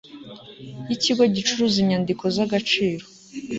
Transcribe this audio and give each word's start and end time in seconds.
y 0.87 0.91
ikigo 0.95 1.23
gicuruza 1.35 1.75
inyandiko 1.83 2.23
z 2.35 2.37
agaciro 2.45 3.05